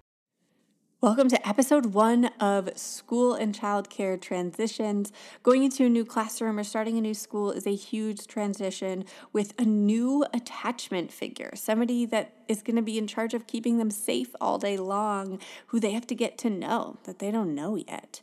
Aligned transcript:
Welcome 1.00 1.28
to 1.28 1.48
episode 1.48 1.94
one 1.94 2.24
of 2.40 2.76
School 2.76 3.32
and 3.32 3.54
Childcare 3.54 4.20
Transitions. 4.20 5.12
Going 5.44 5.62
into 5.62 5.84
a 5.84 5.88
new 5.88 6.04
classroom 6.04 6.58
or 6.58 6.64
starting 6.64 6.98
a 6.98 7.00
new 7.00 7.14
school 7.14 7.52
is 7.52 7.68
a 7.68 7.76
huge 7.76 8.26
transition 8.26 9.04
with 9.32 9.54
a 9.60 9.64
new 9.64 10.26
attachment 10.34 11.12
figure, 11.12 11.52
somebody 11.54 12.04
that 12.06 12.34
is 12.48 12.62
going 12.62 12.74
to 12.74 12.82
be 12.82 12.98
in 12.98 13.06
charge 13.06 13.32
of 13.32 13.46
keeping 13.46 13.78
them 13.78 13.92
safe 13.92 14.34
all 14.40 14.58
day 14.58 14.76
long, 14.76 15.38
who 15.68 15.78
they 15.78 15.92
have 15.92 16.08
to 16.08 16.16
get 16.16 16.36
to 16.38 16.50
know 16.50 16.98
that 17.04 17.20
they 17.20 17.30
don't 17.30 17.54
know 17.54 17.76
yet. 17.76 18.20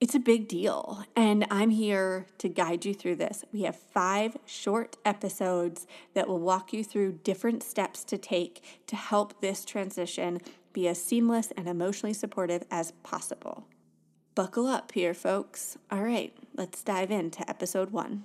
It's 0.00 0.14
a 0.14 0.20
big 0.20 0.46
deal, 0.46 1.04
and 1.16 1.44
I'm 1.50 1.70
here 1.70 2.26
to 2.38 2.48
guide 2.48 2.84
you 2.84 2.94
through 2.94 3.16
this. 3.16 3.44
We 3.52 3.62
have 3.62 3.74
five 3.74 4.36
short 4.46 4.96
episodes 5.04 5.88
that 6.14 6.28
will 6.28 6.38
walk 6.38 6.72
you 6.72 6.84
through 6.84 7.18
different 7.24 7.64
steps 7.64 8.04
to 8.04 8.16
take 8.16 8.62
to 8.86 8.94
help 8.94 9.40
this 9.40 9.64
transition 9.64 10.38
be 10.72 10.86
as 10.86 11.02
seamless 11.02 11.50
and 11.56 11.68
emotionally 11.68 12.12
supportive 12.12 12.62
as 12.70 12.92
possible. 13.02 13.66
Buckle 14.36 14.68
up 14.68 14.92
here, 14.92 15.14
folks. 15.14 15.76
All 15.90 16.04
right, 16.04 16.32
let's 16.54 16.84
dive 16.84 17.10
into 17.10 17.48
episode 17.50 17.90
one. 17.90 18.24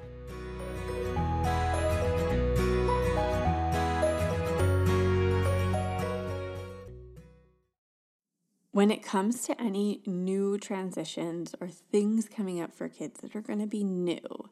When 8.73 8.89
it 8.89 9.03
comes 9.03 9.41
to 9.43 9.61
any 9.61 9.99
new 10.05 10.57
transitions 10.57 11.53
or 11.59 11.67
things 11.67 12.29
coming 12.29 12.61
up 12.61 12.71
for 12.71 12.87
kids 12.87 13.19
that 13.19 13.35
are 13.35 13.41
going 13.41 13.59
to 13.59 13.67
be 13.67 13.83
new, 13.83 14.49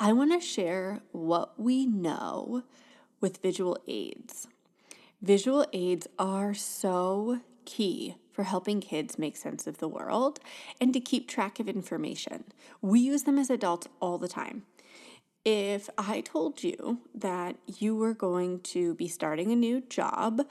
I 0.00 0.14
want 0.14 0.32
to 0.32 0.46
share 0.46 1.02
what 1.12 1.60
we 1.60 1.84
know 1.84 2.62
with 3.20 3.42
visual 3.42 3.76
aids. 3.86 4.48
Visual 5.20 5.66
aids 5.74 6.06
are 6.18 6.54
so 6.54 7.40
key 7.66 8.16
for 8.32 8.44
helping 8.44 8.80
kids 8.80 9.18
make 9.18 9.36
sense 9.36 9.66
of 9.66 9.76
the 9.76 9.88
world 9.88 10.40
and 10.80 10.94
to 10.94 11.00
keep 11.00 11.28
track 11.28 11.60
of 11.60 11.68
information. 11.68 12.44
We 12.80 13.00
use 13.00 13.24
them 13.24 13.36
as 13.36 13.50
adults 13.50 13.88
all 14.00 14.16
the 14.16 14.28
time. 14.28 14.62
If 15.44 15.88
I 15.96 16.20
told 16.20 16.62
you 16.62 17.00
that 17.14 17.56
you 17.66 17.96
were 17.96 18.14
going 18.14 18.60
to 18.60 18.94
be 18.94 19.08
starting 19.08 19.50
a 19.50 19.56
new 19.56 19.80
job 19.80 20.42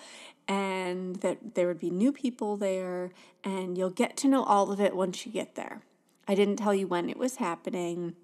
and 0.47 1.17
that 1.17 1.55
there 1.55 1.67
would 1.67 1.79
be 1.79 1.91
new 1.91 2.11
people 2.11 2.57
there 2.57 3.11
and 3.43 3.77
you'll 3.77 3.89
get 3.89 4.17
to 4.17 4.27
know 4.27 4.43
all 4.43 4.71
of 4.71 4.79
it 4.79 4.95
once 4.95 5.25
you 5.25 5.31
get 5.31 5.55
there, 5.55 5.81
I 6.27 6.35
didn't 6.35 6.57
tell 6.57 6.73
you 6.73 6.87
when 6.87 7.09
it 7.09 7.17
was 7.17 7.35
happening. 7.35 8.15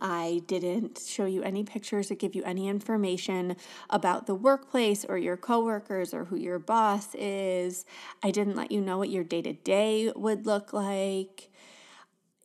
I 0.00 0.42
didn't 0.46 1.00
show 1.06 1.26
you 1.26 1.42
any 1.42 1.64
pictures 1.64 2.10
or 2.10 2.14
give 2.14 2.34
you 2.34 2.42
any 2.44 2.66
information 2.66 3.56
about 3.90 4.26
the 4.26 4.34
workplace 4.34 5.04
or 5.04 5.18
your 5.18 5.36
coworkers 5.36 6.14
or 6.14 6.24
who 6.24 6.36
your 6.36 6.58
boss 6.58 7.14
is. 7.14 7.84
I 8.22 8.30
didn't 8.30 8.56
let 8.56 8.72
you 8.72 8.80
know 8.80 8.98
what 8.98 9.10
your 9.10 9.24
day 9.24 9.42
to 9.42 9.52
day 9.52 10.10
would 10.16 10.46
look 10.46 10.72
like 10.72 11.50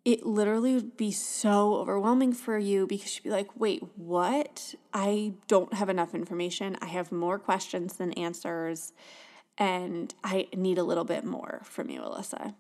it 0.08 0.26
literally 0.26 0.74
would 0.74 0.96
be 0.96 1.12
so 1.12 1.76
overwhelming 1.76 2.32
for 2.32 2.58
you 2.58 2.88
because 2.88 3.14
you'd 3.18 3.26
be 3.26 3.30
like, 3.30 3.50
wait, 3.60 3.84
what? 3.98 4.74
I 4.94 5.34
don't 5.50 5.74
have 5.74 5.90
enough 5.90 6.16
information. 6.16 6.78
I 6.82 6.86
have 6.86 7.12
more 7.12 7.38
questions 7.38 7.98
than 7.98 8.14
answers, 8.14 8.94
and 9.58 10.16
I 10.24 10.48
need 10.56 10.78
a 10.78 10.86
little 10.86 11.04
bit 11.04 11.26
more 11.26 11.60
from 11.66 11.90
you, 11.90 12.00
Alyssa. 12.00 12.56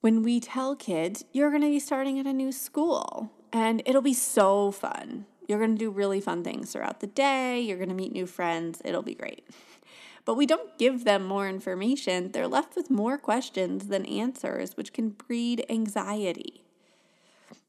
When 0.00 0.22
we 0.22 0.40
tell 0.40 0.74
kids, 0.74 1.22
you're 1.34 1.50
going 1.50 1.60
to 1.60 1.68
be 1.68 1.78
starting 1.78 2.18
at 2.18 2.24
a 2.24 2.32
new 2.32 2.50
school, 2.50 3.30
and 3.52 3.82
it'll 3.84 4.00
be 4.00 4.14
so 4.14 4.70
fun. 4.70 5.26
You're 5.46 5.58
going 5.58 5.74
to 5.74 5.78
do 5.78 5.90
really 5.90 6.22
fun 6.22 6.44
things 6.44 6.72
throughout 6.72 7.00
the 7.00 7.08
day. 7.08 7.60
You're 7.60 7.76
going 7.76 7.90
to 7.90 7.94
meet 7.94 8.12
new 8.12 8.26
friends. 8.26 8.80
It'll 8.86 9.02
be 9.02 9.14
great 9.14 9.46
but 10.28 10.36
we 10.36 10.44
don't 10.44 10.76
give 10.76 11.04
them 11.04 11.24
more 11.24 11.48
information, 11.48 12.32
they're 12.32 12.46
left 12.46 12.76
with 12.76 12.90
more 12.90 13.16
questions 13.16 13.86
than 13.86 14.04
answers, 14.04 14.76
which 14.76 14.92
can 14.92 15.08
breed 15.08 15.64
anxiety. 15.70 16.62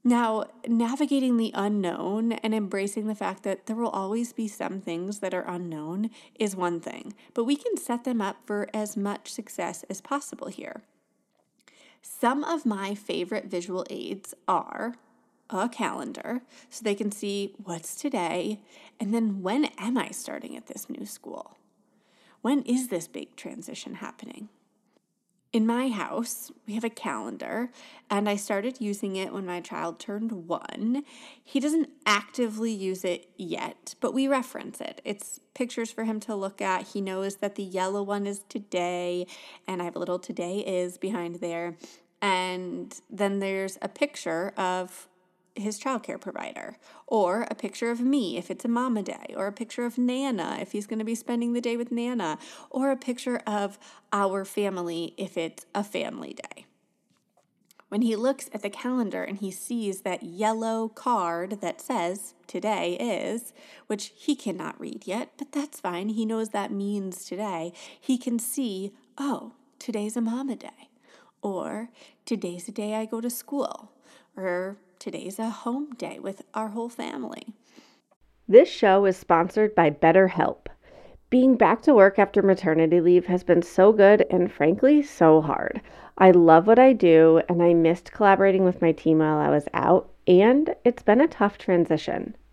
Now, 0.04 0.44
navigating 0.68 1.38
the 1.38 1.54
unknown 1.56 2.34
and 2.34 2.54
embracing 2.54 3.08
the 3.08 3.16
fact 3.16 3.44
that 3.44 3.68
there 3.68 3.78
will 3.78 3.88
always 3.88 4.34
be 4.34 4.50
some 4.50 4.82
things 4.82 5.20
that 5.20 5.34
are 5.34 5.48
unknown 5.48 6.10
is 6.38 6.54
one 6.54 6.82
thing, 6.82 7.14
but 7.34 7.46
we 7.46 7.56
can 7.56 7.78
set 7.78 8.04
them 8.04 8.20
up 8.20 8.36
for 8.46 8.68
as 8.74 8.98
much 8.98 9.32
success 9.32 9.86
as 9.90 10.02
possible 10.02 10.50
here. 10.50 10.82
Some 12.02 12.44
of 12.44 12.66
my 12.66 12.94
favorite 12.94 13.46
visual 13.46 13.86
aids 13.90 14.34
are 14.50 14.96
a 15.50 15.70
calendar 15.70 16.42
so 16.70 16.84
they 16.84 16.94
can 16.94 17.14
see 17.14 17.54
what's 17.64 17.96
today 17.96 18.60
and 19.00 19.14
then 19.14 19.42
when 19.42 19.64
am 19.78 19.98
I 19.98 20.10
starting 20.10 20.58
at 20.58 20.68
this 20.68 20.90
new 20.90 21.06
school? 21.06 21.56
When 22.42 22.62
is 22.64 22.88
this 22.88 23.08
big 23.08 23.36
transition 23.36 23.96
happening? 23.96 24.50
In 25.52 25.66
my 25.66 25.90
house, 25.90 26.52
we 26.68 26.76
have 26.76 26.84
a 26.84 26.92
calendar, 26.92 27.72
and 28.08 28.30
I 28.30 28.36
started 28.36 28.80
using 28.80 29.16
it 29.16 29.34
when 29.34 29.48
my 29.48 29.62
child 29.62 30.00
turned 30.00 30.48
one. 30.48 31.04
He 31.44 31.60
doesn't 31.60 31.90
actively 32.06 32.72
use 32.72 33.04
it 33.04 33.32
yet, 33.36 33.96
but 34.00 34.14
we 34.14 34.28
reference 34.28 34.80
it. 34.80 35.02
It's 35.04 35.40
pictures 35.56 35.90
for 35.90 36.04
him 36.04 36.20
to 36.22 36.36
look 36.36 36.62
at. 36.62 36.90
He 36.90 37.02
knows 37.02 37.38
that 37.38 37.56
the 37.56 37.64
yellow 37.64 38.04
one 38.04 38.28
is 38.28 38.44
today, 38.48 39.26
and 39.68 39.82
I 39.82 39.86
have 39.86 39.96
a 39.96 40.00
little 40.00 40.20
today 40.20 40.60
is 40.60 41.00
behind 41.00 41.38
there. 41.38 41.78
And 42.22 42.94
then 43.10 43.40
there's 43.40 43.80
a 43.82 43.88
picture 43.88 44.54
of 44.56 45.08
his 45.56 45.80
childcare 45.80 46.20
provider, 46.20 46.78
or 47.08 47.48
a 47.50 47.56
picture 47.56 47.92
of 47.92 48.00
me 48.00 48.38
if 48.38 48.50
it's 48.50 48.66
a 48.66 48.70
mama 48.70 49.04
day, 49.04 49.34
or 49.36 49.48
a 49.48 49.52
picture 49.52 49.86
of 49.86 49.98
Nana 49.98 50.58
if 50.62 50.72
he's 50.72 50.88
going 50.88 51.00
to 51.00 51.06
be 51.06 51.16
spending 51.16 51.54
the 51.54 51.62
day 51.62 51.78
with 51.78 51.92
Nana, 51.92 52.38
or 52.70 52.92
a 52.92 52.98
picture 52.98 53.42
of 53.46 53.78
our 54.14 54.46
family 54.46 55.14
if 55.18 55.38
it's 55.38 55.66
a 55.76 55.84
family 55.84 56.34
day. 56.34 56.66
When 57.90 58.04
he 58.04 58.16
looks 58.16 58.52
at 58.54 58.62
the 58.62 58.70
calendar 58.70 59.24
and 59.24 59.40
he 59.40 59.50
sees 59.50 60.02
that 60.02 60.22
yellow 60.22 60.90
card 60.90 61.60
that 61.62 61.82
says 61.82 62.36
today 62.46 62.94
is, 63.00 63.52
which 63.88 64.14
he 64.16 64.36
cannot 64.36 64.80
read 64.80 65.08
yet, 65.08 65.32
but 65.38 65.52
that's 65.52 65.80
fine. 65.80 66.10
He 66.10 66.24
knows 66.24 66.50
that 66.50 66.72
means 66.72 67.26
today. 67.26 67.74
He 68.00 68.20
can 68.20 68.38
see, 68.38 68.94
oh, 69.18 69.54
today's 69.80 70.16
a 70.16 70.22
mama 70.22 70.56
day, 70.56 70.90
or 71.42 71.90
today's 72.26 72.66
the 72.66 72.72
day 72.72 72.94
I 72.94 73.06
go 73.06 73.22
to 73.22 73.30
school, 73.30 73.92
or 74.38 74.78
today's 75.00 75.40
a 75.40 75.50
home 75.50 75.92
day 75.92 76.20
with 76.20 76.42
our 76.54 76.70
whole 76.70 76.90
family. 76.90 77.54
This 78.50 78.68
show 78.68 79.06
is 79.06 79.16
sponsored 79.16 79.74
by 79.74 79.92
BetterHelp. 79.92 80.68
Being 81.30 81.56
back 81.56 81.82
to 81.84 81.94
work 81.94 82.20
after 82.20 82.42
maternity 82.42 83.00
leave 83.00 83.28
has 83.28 83.44
been 83.44 83.62
so 83.62 83.94
good 83.94 84.26
and 84.30 84.52
frankly 84.52 85.02
so 85.02 85.42
hard. 85.42 85.80
I 86.18 86.32
love 86.32 86.68
what 86.68 86.80
I 86.80 86.92
do 86.92 87.42
and 87.48 87.64
I 87.64 87.74
missed 87.74 88.12
collaborating 88.12 88.66
with 88.66 88.82
my 88.82 88.92
team 88.92 89.20
while 89.20 89.38
I 89.38 89.50
was 89.50 89.70
out, 89.74 90.10
and 90.28 90.76
it's 90.84 91.04
been 91.04 91.22
a 91.22 91.28
tough 91.28 91.58
transition. 91.58 92.36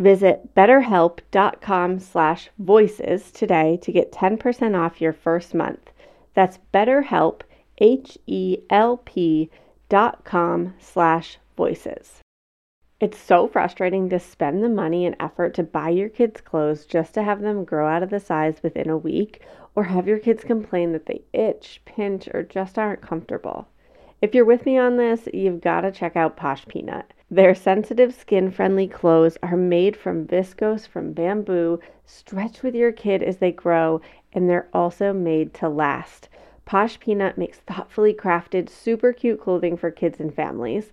Visit 0.00 0.54
betterhelp.com 0.54 1.98
slash 1.98 2.48
voices 2.58 3.30
today 3.30 3.78
to 3.82 3.92
get 3.92 4.10
10% 4.10 4.74
off 4.74 4.98
your 4.98 5.12
first 5.12 5.54
month. 5.54 5.90
That's 6.32 6.58
betterhelp, 6.72 7.42
H-E-L-P 7.76 9.50
dot 9.90 10.24
com 10.24 10.74
slash 10.78 11.36
voices. 11.54 12.22
It's 12.98 13.18
so 13.18 13.46
frustrating 13.46 14.08
to 14.08 14.18
spend 14.18 14.64
the 14.64 14.70
money 14.70 15.04
and 15.04 15.16
effort 15.20 15.52
to 15.56 15.62
buy 15.62 15.90
your 15.90 16.08
kids 16.08 16.40
clothes 16.40 16.86
just 16.86 17.12
to 17.12 17.22
have 17.22 17.42
them 17.42 17.64
grow 17.64 17.86
out 17.86 18.02
of 18.02 18.08
the 18.08 18.20
size 18.20 18.62
within 18.62 18.88
a 18.88 18.96
week 18.96 19.42
or 19.74 19.84
have 19.84 20.08
your 20.08 20.18
kids 20.18 20.44
complain 20.44 20.92
that 20.92 21.04
they 21.04 21.20
itch, 21.34 21.82
pinch, 21.84 22.26
or 22.32 22.42
just 22.42 22.78
aren't 22.78 23.02
comfortable. 23.02 23.68
If 24.22 24.34
you're 24.34 24.46
with 24.46 24.64
me 24.64 24.78
on 24.78 24.96
this, 24.96 25.28
you've 25.34 25.60
got 25.60 25.82
to 25.82 25.92
check 25.92 26.16
out 26.16 26.38
Posh 26.38 26.66
Peanut. 26.66 27.12
Their 27.32 27.54
sensitive 27.54 28.12
skin 28.12 28.50
friendly 28.50 28.88
clothes 28.88 29.38
are 29.40 29.56
made 29.56 29.96
from 29.96 30.26
viscose 30.26 30.88
from 30.88 31.12
bamboo, 31.12 31.78
stretch 32.04 32.64
with 32.64 32.74
your 32.74 32.90
kid 32.90 33.22
as 33.22 33.36
they 33.36 33.52
grow, 33.52 34.00
and 34.32 34.50
they're 34.50 34.68
also 34.74 35.12
made 35.12 35.54
to 35.54 35.68
last. 35.68 36.28
Posh 36.64 36.98
Peanut 36.98 37.38
makes 37.38 37.60
thoughtfully 37.60 38.14
crafted, 38.14 38.68
super 38.68 39.12
cute 39.12 39.40
clothing 39.40 39.76
for 39.76 39.92
kids 39.92 40.18
and 40.18 40.34
families. 40.34 40.90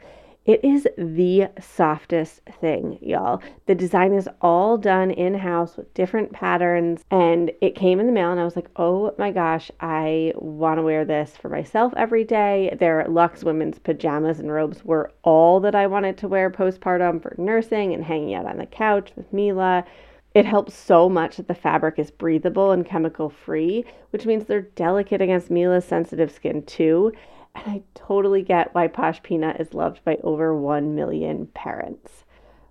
It 0.48 0.64
is 0.64 0.88
the 0.98 1.50
softest 1.60 2.40
thing, 2.62 3.00
y'all. 3.02 3.42
The 3.66 3.76
design 3.76 4.14
is 4.14 4.30
all 4.42 4.78
done 4.78 5.12
in 5.12 5.34
house 5.34 5.76
with 5.76 5.94
different 5.94 6.32
patterns, 6.32 7.04
and 7.12 7.52
it 7.60 7.76
came 7.76 8.00
in 8.00 8.06
the 8.06 8.14
mail, 8.14 8.32
and 8.32 8.40
I 8.40 8.46
was 8.46 8.56
like, 8.56 8.70
oh 8.78 9.14
my 9.18 9.32
gosh, 9.32 9.70
I 9.82 10.32
want 10.38 10.78
to 10.78 10.84
wear 10.84 11.04
this 11.04 11.36
for 11.36 11.50
myself 11.50 11.92
every 11.98 12.24
day. 12.24 12.74
Their 12.80 13.06
Luxe 13.10 13.44
women's 13.44 13.78
pajamas 13.78 14.40
and 14.40 14.50
robes 14.50 14.86
were 14.86 15.12
all 15.22 15.60
that 15.60 15.76
I 15.76 15.86
wanted 15.86 16.18
to 16.20 16.30
wear 16.30 16.50
postpartum 16.50 17.22
for 17.22 17.36
nursing 17.38 17.94
and 17.94 18.06
hanging 18.06 18.34
out 18.34 18.46
on 18.46 18.58
the 18.58 18.66
couch 18.66 19.12
with 19.18 19.34
Mila. 19.34 19.84
It 20.34 20.46
helps 20.46 20.74
so 20.74 21.10
much 21.10 21.36
that 21.36 21.50
the 21.50 21.56
fabric 21.56 22.00
is 22.00 22.10
breathable 22.10 22.72
and 22.72 22.86
chemical 22.86 23.30
free, 23.30 23.84
which 24.12 24.26
means 24.26 24.46
they're 24.46 24.62
delicate 24.62 25.20
against 25.20 25.52
Mila's 25.52 25.84
sensitive 25.84 26.32
skin 26.32 26.64
too. 26.64 27.12
And 27.58 27.74
I 27.74 27.82
totally 27.96 28.44
get 28.44 28.76
why 28.76 28.88
Posh 28.88 29.24
Peanut 29.24 29.60
is 29.60 29.74
loved 29.74 30.04
by 30.06 30.18
over 30.24 30.56
1 30.56 30.94
million 30.94 31.48
parents. 31.48 32.24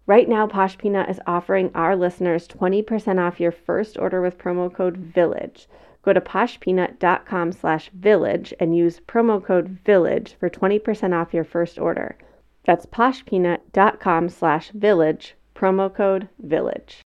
Right 0.07 0.29
now, 0.29 0.47
Posh 0.47 0.79
Peanut 0.79 1.11
is 1.11 1.21
offering 1.27 1.73
our 1.75 1.97
listeners 1.97 2.47
20% 2.47 3.19
off 3.19 3.41
your 3.41 3.51
first 3.51 3.99
order 3.99 4.23
with 4.23 4.39
promo 4.39 4.73
code 4.73 4.97
VILLAGE. 4.97 5.67
Go 6.03 6.13
to 6.13 6.21
poshpeanut.com 6.21 7.51
slash 7.51 7.91
village 7.91 8.55
and 8.61 8.77
use 8.77 9.01
promo 9.01 9.45
code 9.45 9.81
VILLAGE 9.85 10.37
for 10.39 10.49
20% 10.49 11.13
off 11.13 11.35
your 11.35 11.43
first 11.43 11.81
order. 11.81 12.17
That's 12.65 12.87
poshpeanut.com 12.87 14.29
slash 14.29 14.71
village, 14.71 15.35
promo 15.57 15.93
code 15.93 16.29
VILLAGE. 16.39 17.03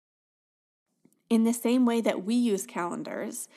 In 1.29 1.45
the 1.45 1.53
same 1.53 1.85
way 1.85 2.01
that 2.01 2.25
we 2.25 2.35
use 2.35 2.65
calendars, 2.65 3.49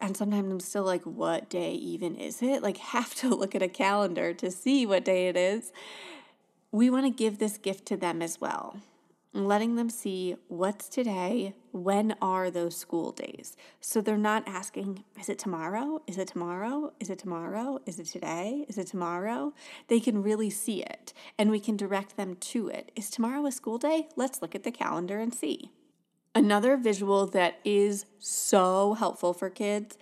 and 0.00 0.16
sometimes 0.16 0.50
I'm 0.50 0.60
still 0.60 0.84
like, 0.84 1.02
what 1.04 1.48
day 1.48 1.72
even 1.72 2.16
is 2.16 2.42
it? 2.42 2.62
Like, 2.62 2.76
have 2.96 3.14
to 3.16 3.34
look 3.34 3.54
at 3.54 3.62
a 3.62 3.68
calendar 3.68 4.32
to 4.34 4.50
see 4.50 4.86
what 4.86 5.04
day 5.04 5.28
it 5.28 5.36
is. 5.36 5.72
We 6.72 6.90
want 6.90 7.06
to 7.06 7.10
give 7.10 7.38
this 7.38 7.58
gift 7.58 7.86
to 7.86 7.96
them 7.96 8.20
as 8.20 8.40
well, 8.40 8.80
letting 9.32 9.76
them 9.76 9.88
see 9.88 10.36
what's 10.48 10.88
today, 10.88 11.54
when 11.72 12.16
are 12.20 12.50
those 12.50 12.76
school 12.76 13.12
days. 13.12 13.56
So 13.80 14.00
they're 14.00 14.18
not 14.18 14.42
asking, 14.46 15.04
is 15.18 15.28
it 15.28 15.38
tomorrow? 15.38 16.02
Is 16.06 16.18
it 16.18 16.28
tomorrow? 16.28 16.92
Is 17.00 17.08
it 17.08 17.18
tomorrow? 17.18 17.80
Is 17.86 17.98
it 17.98 18.06
today? 18.06 18.66
Is 18.68 18.78
it 18.78 18.88
tomorrow? 18.88 19.54
They 19.88 20.00
can 20.00 20.22
really 20.22 20.50
see 20.50 20.82
it 20.82 21.12
and 21.38 21.50
we 21.50 21.60
can 21.60 21.76
direct 21.76 22.16
them 22.16 22.36
to 22.36 22.68
it. 22.68 22.90
Is 22.96 23.08
tomorrow 23.08 23.46
a 23.46 23.52
school 23.52 23.78
day? 23.78 24.08
Let's 24.16 24.42
look 24.42 24.54
at 24.54 24.64
the 24.64 24.72
calendar 24.72 25.18
and 25.18 25.34
see. 25.34 25.70
Another 26.36 26.76
visual 26.76 27.26
that 27.28 27.60
is 27.64 28.04
so 28.18 28.92
helpful 28.92 29.32
for 29.32 29.48
kids 29.48 29.96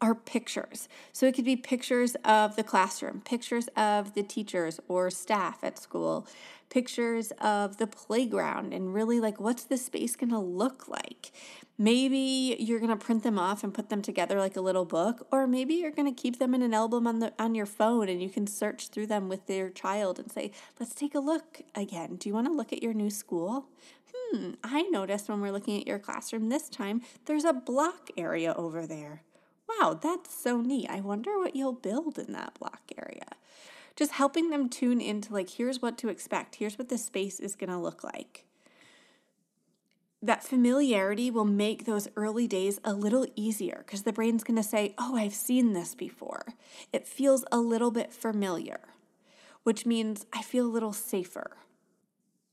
are 0.00 0.16
pictures. 0.16 0.88
So 1.12 1.26
it 1.26 1.36
could 1.36 1.44
be 1.44 1.54
pictures 1.54 2.16
of 2.24 2.56
the 2.56 2.64
classroom, 2.64 3.20
pictures 3.20 3.68
of 3.76 4.14
the 4.14 4.24
teachers 4.24 4.80
or 4.88 5.12
staff 5.12 5.62
at 5.62 5.78
school, 5.78 6.26
pictures 6.70 7.32
of 7.40 7.76
the 7.76 7.86
playground, 7.86 8.74
and 8.74 8.92
really 8.92 9.20
like 9.20 9.38
what's 9.38 9.62
the 9.62 9.76
space 9.76 10.16
going 10.16 10.30
to 10.30 10.40
look 10.40 10.88
like. 10.88 11.30
Maybe 11.78 12.56
you're 12.58 12.80
going 12.80 12.90
to 12.90 12.96
print 12.96 13.22
them 13.22 13.38
off 13.38 13.62
and 13.62 13.72
put 13.72 13.88
them 13.88 14.02
together 14.02 14.40
like 14.40 14.56
a 14.56 14.60
little 14.60 14.86
book, 14.86 15.28
or 15.30 15.46
maybe 15.46 15.74
you're 15.74 15.92
going 15.92 16.12
to 16.12 16.20
keep 16.20 16.40
them 16.40 16.52
in 16.52 16.62
an 16.62 16.74
album 16.74 17.06
on 17.06 17.20
the 17.20 17.32
on 17.38 17.54
your 17.54 17.66
phone 17.66 18.08
and 18.08 18.20
you 18.20 18.28
can 18.28 18.48
search 18.48 18.88
through 18.88 19.06
them 19.06 19.28
with 19.28 19.48
your 19.48 19.70
child 19.70 20.18
and 20.18 20.32
say, 20.32 20.50
"Let's 20.80 20.96
take 20.96 21.14
a 21.14 21.20
look 21.20 21.62
again. 21.76 22.16
Do 22.16 22.28
you 22.28 22.34
want 22.34 22.48
to 22.48 22.52
look 22.52 22.72
at 22.72 22.82
your 22.82 22.92
new 22.92 23.10
school? 23.10 23.68
Hmm, 24.16 24.52
I 24.64 24.82
noticed 24.82 25.28
when 25.28 25.40
we're 25.40 25.52
looking 25.52 25.80
at 25.80 25.86
your 25.86 25.98
classroom 25.98 26.48
this 26.48 26.68
time, 26.68 27.02
there's 27.26 27.44
a 27.44 27.52
block 27.52 28.10
area 28.16 28.54
over 28.54 28.86
there. 28.86 29.22
Wow, 29.68 29.98
that's 30.00 30.34
so 30.34 30.60
neat. 30.60 30.88
I 30.88 31.00
wonder 31.00 31.38
what 31.38 31.56
you'll 31.56 31.72
build 31.72 32.18
in 32.18 32.32
that 32.32 32.58
block 32.58 32.82
area." 32.96 33.28
Just 33.96 34.12
helping 34.12 34.50
them 34.50 34.68
tune 34.68 35.00
into 35.00 35.32
like 35.32 35.50
here's 35.50 35.80
what 35.80 35.96
to 35.98 36.08
expect. 36.08 36.56
Here's 36.56 36.78
what 36.78 36.90
the 36.90 36.98
space 36.98 37.40
is 37.40 37.54
going 37.56 37.70
to 37.70 37.78
look 37.78 38.04
like 38.04 38.46
that 40.22 40.42
familiarity 40.42 41.30
will 41.30 41.44
make 41.44 41.84
those 41.84 42.08
early 42.16 42.48
days 42.48 42.80
a 42.84 42.92
little 42.92 43.26
easier 43.36 43.84
because 43.86 44.02
the 44.02 44.12
brain's 44.12 44.44
going 44.44 44.56
to 44.56 44.62
say, 44.62 44.94
Oh, 44.98 45.16
I've 45.16 45.34
seen 45.34 45.72
this 45.72 45.94
before. 45.94 46.46
It 46.92 47.06
feels 47.06 47.44
a 47.52 47.58
little 47.58 47.90
bit 47.90 48.12
familiar, 48.12 48.80
which 49.62 49.86
means 49.86 50.26
I 50.32 50.42
feel 50.42 50.66
a 50.66 50.68
little 50.68 50.92
safer. 50.92 51.56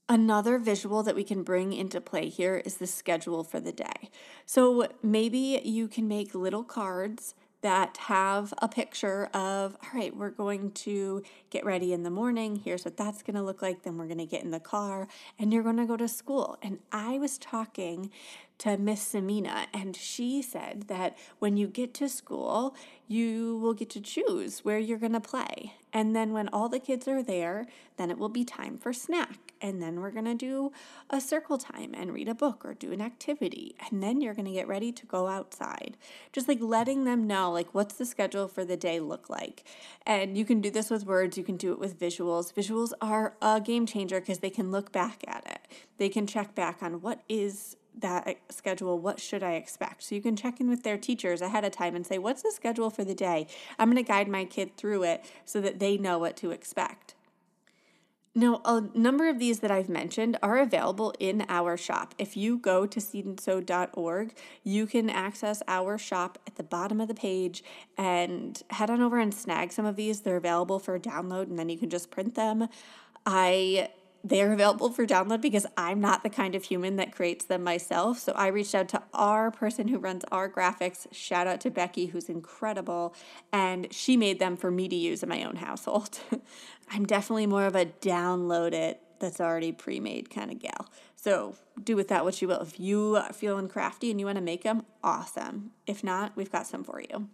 Another 0.10 0.58
visual 0.58 1.02
that 1.04 1.16
we 1.16 1.24
can 1.24 1.44
bring 1.44 1.72
into 1.72 2.02
play 2.02 2.28
here 2.28 2.62
is 2.66 2.78
the 2.78 2.88
schedule 2.88 3.44
for 3.44 3.60
the 3.60 3.72
day. 3.72 4.10
So 4.46 4.88
maybe 5.02 5.62
you 5.64 5.88
can 5.88 6.08
make 6.08 6.36
little 6.36 6.64
cards 6.64 7.36
that 7.62 7.96
have 7.96 8.54
a 8.58 8.68
picture 8.68 9.28
of, 9.28 9.78
all 9.82 9.90
right, 9.94 10.14
we're 10.14 10.30
going 10.30 10.72
to 10.72 11.24
get 11.50 11.64
ready 11.64 11.94
in 11.94 12.04
the 12.04 12.10
morning. 12.10 12.58
Here's 12.58 12.84
what 12.84 12.98
that's 12.98 13.24
going 13.24 13.38
to 13.38 13.42
look 13.42 13.62
like. 13.62 13.84
Then 13.84 13.98
we're 13.98 14.08
going 14.08 14.18
to 14.18 14.26
get 14.26 14.44
in 14.44 14.52
the 14.52 14.60
car 14.60 15.08
and 15.40 15.54
you're 15.54 15.64
going 15.64 15.78
to 15.78 15.86
go 15.86 15.96
to 15.96 16.10
school. 16.10 16.58
And 16.62 16.80
I 16.92 17.18
was 17.20 17.38
talking 17.38 18.12
to 18.64 18.78
Miss 18.78 19.14
Samina, 19.14 19.66
and 19.74 19.94
she 19.94 20.42
said 20.42 20.86
that 20.88 21.18
when 21.40 21.58
you 21.58 21.68
get 21.68 21.94
to 21.96 22.08
school, 22.08 22.74
you 23.10 23.58
will 23.58 23.74
get 23.74 23.90
to 23.90 24.00
choose 24.00 24.64
where 24.64 24.80
you're 24.80 24.98
going 24.98 25.12
to 25.12 25.20
play. 25.20 25.74
And 25.92 26.16
then 26.16 26.32
when 26.32 26.48
all 26.48 26.70
the 26.70 26.80
kids 26.80 27.06
are 27.10 27.22
there, 27.22 27.68
then 27.98 28.10
it 28.10 28.18
will 28.18 28.30
be 28.30 28.46
time 28.46 28.78
for 28.78 28.94
snack. 28.94 29.54
and 29.64 29.82
then 29.82 30.02
we're 30.02 30.12
going 30.12 30.26
to 30.26 30.36
do 30.36 30.72
a 31.10 31.22
circle 31.22 31.58
time 31.58 31.96
and 31.96 32.14
read 32.14 32.28
a 32.28 32.36
book 32.36 32.66
or 32.66 32.74
do 32.74 32.92
an 32.92 33.02
activity. 33.02 33.76
And 33.90 34.04
then 34.04 34.20
you're 34.20 34.34
going 34.34 34.46
to 34.46 34.52
get 34.52 34.68
ready 34.68 34.92
to 34.92 35.06
go 35.06 35.28
outside. 35.28 35.96
Just 36.34 36.50
like 36.50 36.60
letting 36.62 37.06
them 37.06 37.26
know, 37.26 37.50
like, 37.50 37.74
what's 37.74 37.96
the 37.96 38.06
schedule 38.06 38.50
for 38.50 38.66
the 38.66 38.76
day 38.76 39.00
look 39.00 39.30
like? 39.30 39.64
And 40.06 40.38
you 40.38 40.44
can 40.44 40.60
do 40.60 40.70
this 40.70 40.90
with 40.90 41.06
words, 41.06 41.38
you 41.38 41.46
can 41.46 41.56
do 41.56 41.72
it 41.72 41.80
with 41.80 41.98
visuals. 41.98 42.54
Visuals 42.54 42.92
are 43.02 43.36
a 43.42 43.62
game 43.62 43.86
changer 43.86 44.20
because 44.20 44.40
they 44.40 44.50
can 44.50 44.70
look 44.70 44.92
back 44.92 45.24
at 45.28 45.46
it, 45.50 45.60
they 45.98 46.10
can 46.10 46.28
check 46.28 46.54
back 46.54 46.84
on 46.84 47.02
what 47.02 47.22
is 47.30 47.78
that 47.98 48.38
schedule 48.50 49.00
what 49.00 49.20
should 49.20 49.44
i 49.44 49.54
expect 49.54 50.04
so 50.04 50.16
you 50.16 50.22
can 50.22 50.36
check 50.36 50.60
in 50.60 50.70
with 50.70 50.84
their 50.84 50.98
teachers 50.98 51.42
ahead 51.42 51.64
of 51.64 51.72
time 51.72 51.96
and 51.96 52.06
say 52.06 52.18
what's 52.18 52.42
the 52.42 52.52
schedule 52.52 52.90
for 52.90 53.04
the 53.04 53.16
day 53.16 53.48
i'm 53.80 53.92
going 53.92 54.04
to 54.04 54.08
guide 54.08 54.28
my 54.28 54.46
kid 54.46 54.76
through 54.78 55.04
it 55.04 55.24
so 55.46 55.62
that 55.62 55.80
they 55.80 55.98
know 55.98 56.18
what 56.18 56.36
to 56.36 56.52
expect 56.52 57.16
now, 58.36 58.62
a 58.66 58.82
number 58.96 59.30
of 59.30 59.38
these 59.38 59.60
that 59.60 59.70
I've 59.70 59.90
mentioned 59.90 60.40
are 60.42 60.58
available 60.58 61.14
in 61.20 61.46
our 61.50 61.78
shop. 61.78 62.16
If 62.18 62.36
you 62.36 62.58
go 62.58 62.88
to 62.88 63.00
seedandsew.org, 63.00 64.34
you 64.64 64.88
can 64.88 65.12
access 65.12 65.62
our 65.68 66.00
shop 66.00 66.40
at 66.48 66.56
the 66.56 66.64
bottom 66.64 67.00
of 67.00 67.08
the 67.08 67.14
page 67.14 67.64
and 67.96 68.60
head 68.72 68.90
on 68.90 69.02
over 69.02 69.20
and 69.20 69.32
snag 69.32 69.72
some 69.72 69.86
of 69.86 69.96
these. 69.96 70.22
They're 70.22 70.38
available 70.38 70.80
for 70.80 70.98
download 70.98 71.44
and 71.44 71.60
then 71.60 71.70
you 71.70 71.78
can 71.78 71.92
just 71.92 72.10
print 72.10 72.34
them. 72.34 72.70
I 73.24 73.90
they're 74.24 74.54
available 74.54 74.90
for 74.90 75.06
download 75.06 75.42
because 75.42 75.66
I'm 75.76 76.00
not 76.00 76.24
the 76.24 76.30
kind 76.30 76.56
of 76.56 76.64
human 76.64 76.96
that 76.96 77.14
creates 77.14 77.44
them 77.44 77.64
myself. 77.64 78.20
So 78.20 78.32
I 78.34 78.48
reached 78.48 78.74
out 78.74 78.88
to 78.90 79.04
our 79.14 79.52
person 79.52 79.90
who 79.90 80.00
runs 80.00 80.24
our 80.32 80.50
graphics. 80.50 81.08
Shout 81.12 81.46
out 81.46 81.60
to 81.62 81.70
Becky, 81.70 82.08
who's 82.08 82.30
incredible. 82.30 83.14
And 83.52 83.94
she 83.94 84.16
made 84.16 84.40
them 84.40 84.56
for 84.56 84.72
me 84.72 84.88
to 84.88 84.96
use 84.96 85.24
in 85.24 85.30
my 85.30 85.44
own 85.44 85.58
household. 85.58 86.20
I'm 86.90 87.06
definitely 87.06 87.48
more 87.48 87.66
of 87.66 87.76
a 87.76 87.86
download 87.86 88.74
it 88.74 89.02
that's 89.20 89.42
already 89.42 89.74
pre 89.74 90.00
made 90.00 90.30
kind 90.30 90.52
of 90.52 90.60
gal. 90.60 90.88
So 91.18 91.56
do 91.82 91.96
with 91.96 92.08
that 92.08 92.24
what 92.24 92.42
you 92.42 92.48
will. 92.48 92.62
If 92.62 92.80
you 92.80 93.18
are 93.18 93.34
feeling 93.34 93.68
crafty 93.68 94.10
and 94.10 94.20
you 94.20 94.26
want 94.26 94.38
to 94.38 94.44
make 94.44 94.64
them, 94.64 94.86
awesome. 95.04 95.72
If 95.86 96.04
not, 96.04 96.36
we've 96.36 96.52
got 96.52 96.66
some 96.68 96.84
for 96.84 97.02
you. 97.02 97.30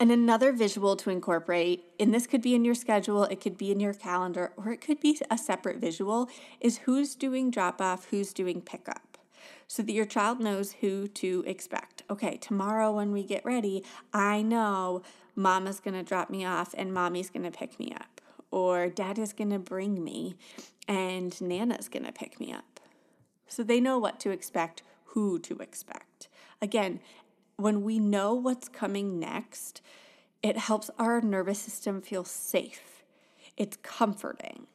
And 0.00 0.12
another 0.12 0.52
visual 0.52 0.94
to 0.96 1.10
incorporate, 1.10 1.84
and 1.98 2.14
this 2.14 2.28
could 2.28 2.40
be 2.40 2.54
in 2.54 2.64
your 2.64 2.76
schedule, 2.76 3.24
it 3.24 3.40
could 3.40 3.58
be 3.58 3.72
in 3.72 3.80
your 3.80 3.94
calendar, 3.94 4.52
or 4.56 4.70
it 4.70 4.80
could 4.80 5.00
be 5.00 5.20
a 5.28 5.36
separate 5.36 5.78
visual, 5.78 6.28
is 6.60 6.78
who's 6.78 7.16
doing 7.16 7.50
drop 7.50 7.80
off, 7.80 8.06
who's 8.10 8.32
doing 8.32 8.60
pickup. 8.60 9.18
So 9.66 9.82
that 9.82 9.92
your 9.92 10.06
child 10.06 10.38
knows 10.38 10.72
who 10.80 11.08
to 11.08 11.42
expect. 11.46 12.04
Okay, 12.08 12.36
tomorrow 12.36 12.92
when 12.92 13.12
we 13.12 13.24
get 13.24 13.44
ready, 13.44 13.84
I 14.12 14.40
know 14.40 15.02
mama's 15.34 15.80
gonna 15.80 16.04
drop 16.04 16.30
me 16.30 16.44
off 16.44 16.74
and 16.78 16.94
mommy's 16.94 17.28
gonna 17.28 17.50
pick 17.50 17.78
me 17.80 17.92
up, 17.92 18.20
or 18.52 18.88
dad 18.88 19.18
is 19.18 19.32
gonna 19.32 19.58
bring 19.58 20.02
me 20.02 20.36
and 20.86 21.38
nana's 21.40 21.88
gonna 21.88 22.12
pick 22.12 22.38
me 22.38 22.52
up. 22.52 22.80
So 23.48 23.62
they 23.62 23.80
know 23.80 23.98
what 23.98 24.20
to 24.20 24.30
expect, 24.30 24.82
who 25.06 25.38
to 25.40 25.58
expect. 25.58 26.28
Again, 26.62 27.00
when 27.58 27.82
we 27.82 27.98
know 27.98 28.34
what's 28.34 28.68
coming 28.68 29.18
next, 29.18 29.82
it 30.42 30.56
helps 30.56 30.90
our 30.96 31.20
nervous 31.20 31.58
system 31.58 32.00
feel 32.00 32.24
safe. 32.24 33.02
It's 33.56 33.76
comforting. 33.82 34.68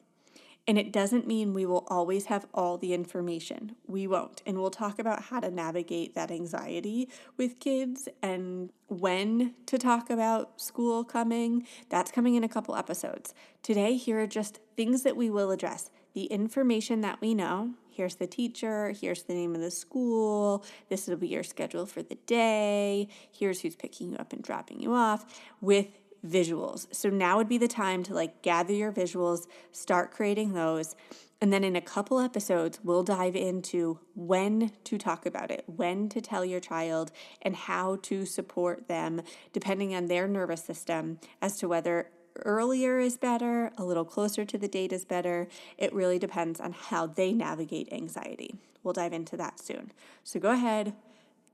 And 0.66 0.78
it 0.78 0.92
doesn't 0.92 1.26
mean 1.26 1.52
we 1.52 1.66
will 1.66 1.86
always 1.88 2.26
have 2.26 2.46
all 2.52 2.78
the 2.78 2.94
information. 2.94 3.76
We 3.86 4.06
won't. 4.06 4.42
And 4.46 4.58
we'll 4.58 4.70
talk 4.70 4.98
about 4.98 5.24
how 5.24 5.40
to 5.40 5.50
navigate 5.50 6.14
that 6.14 6.30
anxiety 6.30 7.08
with 7.36 7.58
kids 7.58 8.08
and 8.22 8.70
when 8.88 9.54
to 9.66 9.78
talk 9.78 10.10
about 10.10 10.60
school 10.60 11.04
coming. 11.04 11.66
That's 11.88 12.10
coming 12.10 12.34
in 12.34 12.44
a 12.44 12.48
couple 12.48 12.76
episodes. 12.76 13.34
Today, 13.62 13.96
here 13.96 14.20
are 14.20 14.26
just 14.26 14.60
things 14.76 15.02
that 15.02 15.16
we 15.16 15.28
will 15.30 15.50
address 15.50 15.90
the 16.14 16.24
information 16.24 17.00
that 17.00 17.20
we 17.20 17.34
know. 17.34 17.74
Here's 17.94 18.16
the 18.16 18.26
teacher, 18.26 18.94
here's 19.00 19.22
the 19.22 19.34
name 19.34 19.54
of 19.54 19.60
the 19.60 19.70
school, 19.70 20.64
this 20.88 21.06
will 21.06 21.16
be 21.16 21.28
your 21.28 21.44
schedule 21.44 21.86
for 21.86 22.02
the 22.02 22.16
day, 22.26 23.08
here's 23.30 23.60
who's 23.60 23.76
picking 23.76 24.12
you 24.12 24.16
up 24.16 24.32
and 24.32 24.42
dropping 24.42 24.80
you 24.80 24.94
off 24.94 25.24
with 25.60 25.86
visuals. 26.26 26.92
So 26.94 27.10
now 27.10 27.36
would 27.36 27.48
be 27.48 27.58
the 27.58 27.68
time 27.68 28.02
to 28.04 28.14
like 28.14 28.42
gather 28.42 28.72
your 28.72 28.92
visuals, 28.92 29.46
start 29.72 30.10
creating 30.10 30.54
those. 30.54 30.96
And 31.40 31.52
then 31.52 31.64
in 31.64 31.76
a 31.76 31.80
couple 31.80 32.20
episodes, 32.20 32.80
we'll 32.82 33.02
dive 33.02 33.36
into 33.36 33.98
when 34.14 34.72
to 34.84 34.96
talk 34.96 35.26
about 35.26 35.50
it, 35.50 35.64
when 35.66 36.08
to 36.08 36.20
tell 36.20 36.44
your 36.44 36.60
child, 36.60 37.12
and 37.42 37.54
how 37.54 37.96
to 38.02 38.24
support 38.24 38.88
them 38.88 39.20
depending 39.52 39.94
on 39.94 40.06
their 40.06 40.26
nervous 40.26 40.64
system 40.64 41.18
as 41.42 41.58
to 41.58 41.68
whether 41.68 42.08
earlier 42.44 42.98
is 42.98 43.16
better, 43.16 43.72
a 43.76 43.84
little 43.84 44.04
closer 44.04 44.44
to 44.44 44.58
the 44.58 44.68
date 44.68 44.92
is 44.92 45.04
better. 45.04 45.48
It 45.78 45.92
really 45.92 46.18
depends 46.18 46.60
on 46.60 46.72
how 46.72 47.06
they 47.06 47.32
navigate 47.32 47.92
anxiety. 47.92 48.56
We'll 48.82 48.94
dive 48.94 49.12
into 49.12 49.36
that 49.36 49.60
soon. 49.60 49.92
So 50.22 50.38
go 50.38 50.50
ahead, 50.50 50.94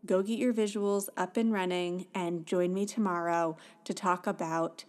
go 0.05 0.23
get 0.23 0.39
your 0.39 0.53
visuals 0.53 1.09
up 1.17 1.37
and 1.37 1.53
running, 1.53 2.07
and 2.15 2.47
join 2.47 2.75
me 2.75 2.87
tomorrow 2.87 3.57
to 3.85 3.95
talk 3.95 4.27
about 4.27 4.85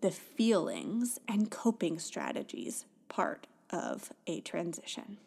the 0.00 0.10
feelings 0.10 1.18
and 1.28 1.50
coping 1.50 1.98
strategies 1.98 2.84
part 3.08 3.46
of 3.70 4.12
a 4.26 4.40
transition. 4.40 5.18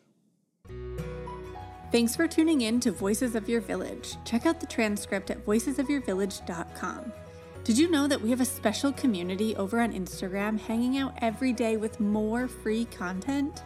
Thanks 1.92 2.16
for 2.16 2.28
tuning 2.28 2.62
in 2.62 2.80
to 2.82 2.92
Voices 2.92 3.34
of 3.34 3.48
Your 3.48 3.62
Village. 3.62 4.18
Check 4.26 4.46
out 4.46 4.60
the 4.60 4.68
transcript 4.68 5.32
at 5.32 5.46
voicesofyourvillage.com. 5.46 7.14
Did 7.68 7.78
you 7.78 7.92
know 7.92 8.08
that 8.08 8.22
we 8.22 8.30
have 8.30 8.40
a 8.40 8.46
special 8.46 8.94
community 8.94 9.54
over 9.58 9.82
on 9.82 9.92
Instagram 9.92 10.58
hanging 10.58 10.98
out 10.98 11.18
every 11.22 11.52
day 11.52 11.76
with 11.76 12.00
more 12.00 12.48
free 12.48 12.86
content? 12.86 13.64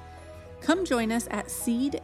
Come 0.59 0.85
join 0.85 1.11
us 1.11 1.27
at 1.29 1.51
seed.and.sew, 1.51 2.01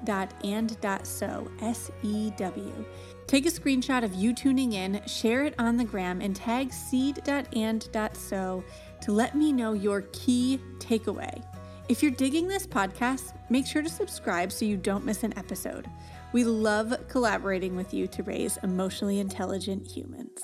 S 1.59 1.91
E 2.03 2.31
W. 2.37 2.85
Take 3.25 3.47
a 3.47 3.49
screenshot 3.49 4.03
of 4.03 4.13
you 4.13 4.31
tuning 4.31 4.73
in, 4.73 5.01
share 5.07 5.43
it 5.45 5.55
on 5.57 5.75
the 5.75 5.83
gram, 5.83 6.21
and 6.21 6.35
tag 6.35 6.71
seed.and.sew 6.71 8.63
to 9.01 9.11
let 9.11 9.35
me 9.35 9.51
know 9.51 9.73
your 9.73 10.01
key 10.13 10.61
takeaway. 10.77 11.43
If 11.89 12.03
you're 12.03 12.11
digging 12.11 12.47
this 12.47 12.67
podcast, 12.67 13.33
make 13.49 13.65
sure 13.65 13.81
to 13.81 13.89
subscribe 13.89 14.51
so 14.51 14.65
you 14.65 14.77
don't 14.77 15.03
miss 15.03 15.23
an 15.23 15.35
episode. 15.35 15.89
We 16.31 16.43
love 16.43 16.93
collaborating 17.07 17.75
with 17.75 17.91
you 17.91 18.05
to 18.05 18.21
raise 18.21 18.57
emotionally 18.57 19.19
intelligent 19.19 19.87
humans. 19.87 20.43